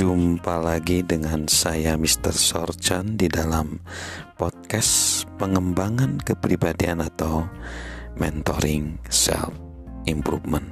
Jumpa 0.00 0.64
lagi 0.64 1.04
dengan 1.04 1.44
saya 1.44 1.92
Mr. 1.92 2.32
Sorchan 2.32 3.20
di 3.20 3.28
dalam 3.28 3.84
podcast 4.40 5.28
pengembangan 5.36 6.16
kepribadian 6.24 7.04
atau 7.04 7.44
mentoring 8.16 8.96
self 9.12 9.52
improvement. 10.08 10.64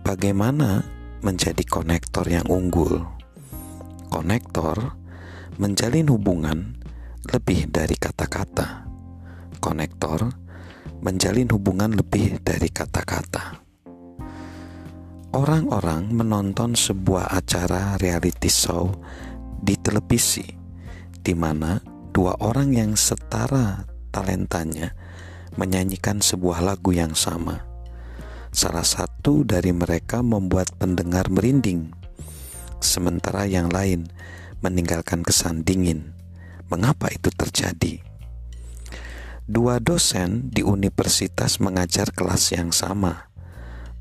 Bagaimana 0.00 0.80
menjadi 1.20 1.60
konektor 1.68 2.24
yang 2.24 2.48
unggul? 2.48 3.04
Konektor 4.08 4.96
menjalin 5.60 6.08
hubungan 6.08 6.80
lebih 7.28 7.68
dari 7.68 8.00
kata-kata. 8.00 8.88
Konektor 9.60 10.24
menjalin 11.04 11.52
hubungan 11.52 11.92
lebih 11.92 12.40
dari 12.40 12.72
kata-kata. 12.72 13.69
Orang-orang 15.30 16.10
menonton 16.10 16.74
sebuah 16.74 17.30
acara 17.30 17.94
reality 18.02 18.50
show 18.50 18.90
di 19.62 19.78
televisi 19.78 20.42
di 21.22 21.38
mana 21.38 21.78
dua 22.10 22.34
orang 22.42 22.74
yang 22.74 22.98
setara 22.98 23.86
talentanya 24.10 24.90
menyanyikan 25.54 26.18
sebuah 26.18 26.66
lagu 26.66 26.90
yang 26.90 27.14
sama. 27.14 27.62
Salah 28.50 28.82
satu 28.82 29.46
dari 29.46 29.70
mereka 29.70 30.18
membuat 30.18 30.74
pendengar 30.82 31.30
merinding, 31.30 31.94
sementara 32.82 33.46
yang 33.46 33.70
lain 33.70 34.10
meninggalkan 34.66 35.22
kesan 35.22 35.62
dingin. 35.62 36.10
Mengapa 36.74 37.06
itu 37.06 37.30
terjadi? 37.30 38.02
Dua 39.46 39.78
dosen 39.78 40.50
di 40.50 40.66
universitas 40.66 41.62
mengajar 41.62 42.10
kelas 42.10 42.50
yang 42.50 42.74
sama 42.74 43.29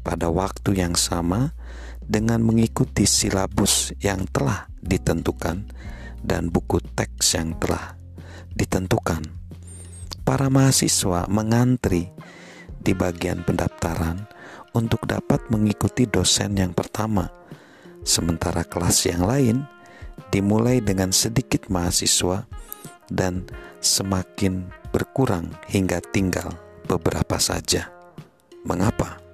pada 0.10 0.26
waktu 0.34 0.82
yang 0.82 0.98
sama 0.98 1.54
dengan 2.02 2.42
mengikuti 2.42 3.06
silabus 3.06 3.94
yang 4.02 4.26
telah 4.34 4.66
ditentukan 4.82 5.70
dan 6.26 6.50
buku 6.50 6.82
teks 6.98 7.38
yang 7.38 7.54
telah 7.62 7.94
ditentukan. 8.58 9.22
Para 10.26 10.50
mahasiswa 10.50 11.30
mengantri 11.30 12.10
di 12.82 12.98
bagian 12.98 13.46
pendaftaran 13.46 14.26
untuk 14.74 15.06
dapat 15.06 15.46
mengikuti 15.54 16.10
dosen 16.10 16.58
yang 16.58 16.74
pertama, 16.74 17.30
sementara 18.02 18.66
kelas 18.66 19.06
yang 19.06 19.30
lain 19.30 19.62
dimulai 20.34 20.82
dengan 20.82 21.14
sedikit 21.14 21.70
mahasiswa 21.70 22.50
dan 23.14 23.46
semakin 23.78 24.74
berkurang 24.90 25.54
hingga 25.70 26.02
tinggal 26.02 26.50
beberapa 26.90 27.38
saja. 27.38 27.94
Mengapa? 28.66 29.29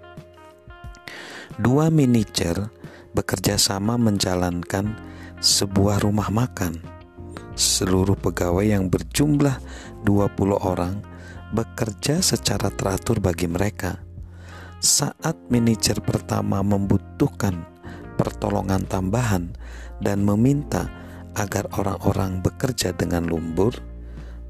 Dua 1.55 1.87
manajer 1.87 2.67
bekerja 3.15 3.55
sama 3.55 3.95
menjalankan 3.95 4.91
sebuah 5.39 6.03
rumah 6.03 6.27
makan. 6.27 6.83
Seluruh 7.55 8.19
pegawai 8.19 8.67
yang 8.67 8.91
berjumlah 8.91 9.55
20 10.03 10.59
orang 10.59 10.99
bekerja 11.55 12.19
secara 12.19 12.67
teratur 12.67 13.23
bagi 13.23 13.47
mereka. 13.47 13.95
Saat 14.83 15.39
manajer 15.47 16.03
pertama 16.03 16.59
membutuhkan 16.59 17.63
pertolongan 18.19 18.83
tambahan 18.83 19.55
dan 20.03 20.27
meminta 20.27 20.91
agar 21.39 21.71
orang-orang 21.79 22.43
bekerja 22.43 22.91
dengan 22.91 23.31
lumbur, 23.31 23.71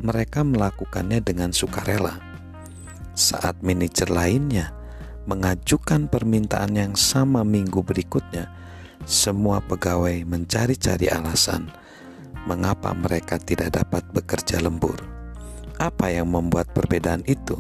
mereka 0.02 0.42
melakukannya 0.42 1.22
dengan 1.22 1.54
sukarela. 1.54 2.18
Saat 3.14 3.62
manajer 3.62 4.10
lainnya 4.12 4.75
mengajukan 5.26 6.06
permintaan 6.06 6.78
yang 6.78 6.94
sama 6.94 7.42
minggu 7.42 7.82
berikutnya, 7.82 8.50
semua 9.06 9.62
pegawai 9.62 10.26
mencari-cari 10.26 11.10
alasan 11.10 11.70
mengapa 12.46 12.94
mereka 12.94 13.42
tidak 13.42 13.74
dapat 13.74 14.06
bekerja 14.14 14.62
lembur. 14.62 14.98
Apa 15.82 16.14
yang 16.14 16.32
membuat 16.32 16.72
perbedaan 16.72 17.26
itu? 17.26 17.58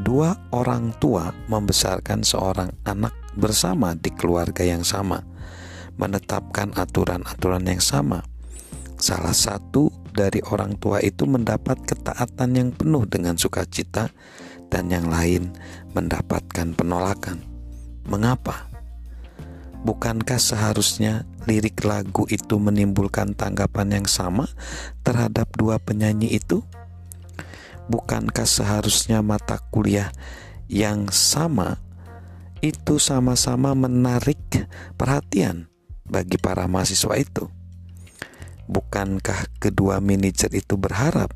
Dua 0.00 0.32
orang 0.54 0.96
tua 0.96 1.34
membesarkan 1.50 2.24
seorang 2.24 2.72
anak 2.88 3.12
bersama 3.36 3.92
di 3.92 4.08
keluarga 4.14 4.64
yang 4.64 4.86
sama, 4.86 5.20
menetapkan 6.00 6.72
aturan-aturan 6.72 7.68
yang 7.68 7.82
sama. 7.82 8.24
Salah 8.96 9.36
satu 9.36 9.92
dari 10.10 10.40
orang 10.48 10.78
tua 10.80 11.04
itu 11.04 11.28
mendapat 11.28 11.84
ketaatan 11.84 12.50
yang 12.56 12.70
penuh 12.72 13.04
dengan 13.04 13.36
sukacita 13.36 14.08
dan 14.70 14.88
yang 14.88 15.10
lain 15.10 15.50
mendapatkan 15.92 16.72
penolakan. 16.78 17.42
Mengapa? 18.06 18.70
Bukankah 19.80 20.38
seharusnya 20.38 21.24
lirik 21.48 21.82
lagu 21.88 22.28
itu 22.30 22.60
menimbulkan 22.60 23.32
tanggapan 23.32 24.00
yang 24.00 24.06
sama 24.06 24.46
terhadap 25.02 25.50
dua 25.56 25.82
penyanyi 25.82 26.36
itu? 26.36 26.62
Bukankah 27.90 28.46
seharusnya 28.46 29.18
mata 29.24 29.58
kuliah 29.74 30.14
yang 30.70 31.10
sama 31.10 31.82
itu 32.62 33.00
sama-sama 33.02 33.74
menarik 33.74 34.38
perhatian 34.94 35.66
bagi 36.06 36.38
para 36.38 36.68
mahasiswa 36.68 37.16
itu? 37.18 37.50
Bukankah 38.70 39.50
kedua 39.58 39.98
manajer 39.98 40.54
itu 40.54 40.78
berharap 40.78 41.34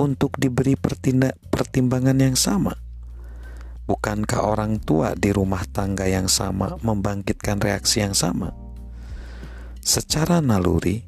untuk 0.00 0.38
diberi 0.40 0.74
pertimbangan 1.50 2.18
yang 2.18 2.34
sama? 2.34 2.74
Bukankah 3.84 4.40
orang 4.40 4.80
tua 4.80 5.12
di 5.12 5.28
rumah 5.28 5.60
tangga 5.68 6.08
yang 6.08 6.24
sama 6.24 6.80
membangkitkan 6.80 7.60
reaksi 7.60 8.00
yang 8.00 8.16
sama? 8.16 8.56
Secara 9.84 10.40
naluri, 10.40 11.04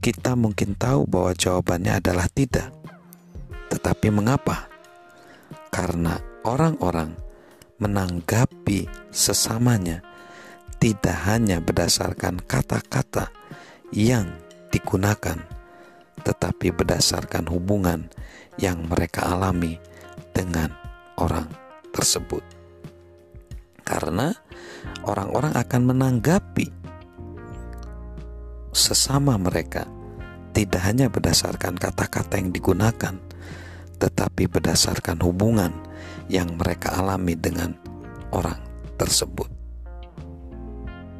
kita 0.00 0.32
mungkin 0.32 0.72
tahu 0.72 1.04
bahwa 1.04 1.36
jawabannya 1.36 2.00
adalah 2.00 2.26
tidak. 2.32 2.72
Tetapi 3.68 4.08
mengapa? 4.08 4.72
Karena 5.68 6.16
orang-orang 6.48 7.12
menanggapi 7.76 8.88
sesamanya 9.12 10.00
tidak 10.80 11.14
hanya 11.28 11.60
berdasarkan 11.60 12.40
kata-kata 12.42 13.30
yang 13.92 14.32
digunakan, 14.72 15.38
tetapi 16.20 16.68
berdasarkan 16.76 17.48
hubungan 17.48 18.12
yang 18.60 18.84
mereka 18.84 19.32
alami 19.32 19.80
dengan 20.36 20.68
orang 21.16 21.48
tersebut. 21.96 22.44
Karena 23.82 24.32
orang-orang 25.04 25.56
akan 25.56 25.82
menanggapi 25.88 26.66
sesama 28.72 29.36
mereka 29.36 29.84
tidak 30.52 30.84
hanya 30.84 31.08
berdasarkan 31.08 31.80
kata-kata 31.80 32.36
yang 32.36 32.52
digunakan, 32.52 33.16
tetapi 33.96 34.48
berdasarkan 34.48 35.20
hubungan 35.24 35.72
yang 36.28 36.56
mereka 36.60 36.92
alami 36.96 37.32
dengan 37.36 37.72
orang 38.36 38.60
tersebut. 39.00 39.48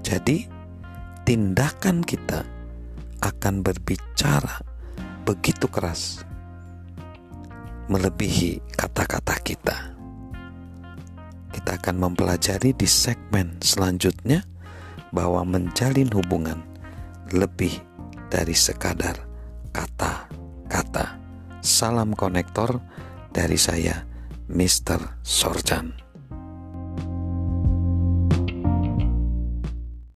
Jadi, 0.04 0.44
tindakan 1.24 2.04
kita 2.04 2.44
akan 3.22 3.62
berbicara 3.62 4.71
begitu 5.22 5.70
keras, 5.70 6.26
melebihi 7.86 8.58
kata-kata 8.74 9.38
kita. 9.42 9.76
Kita 11.52 11.78
akan 11.78 11.96
mempelajari 12.08 12.74
di 12.74 12.88
segmen 12.88 13.60
selanjutnya 13.62 14.42
bahwa 15.14 15.44
menjalin 15.46 16.10
hubungan 16.10 16.58
lebih 17.30 17.78
dari 18.32 18.56
sekadar 18.56 19.20
kata-kata. 19.70 21.20
Salam 21.62 22.18
konektor 22.18 22.82
dari 23.30 23.54
saya, 23.54 24.02
Mr. 24.50 25.22
Sorjan. 25.22 26.01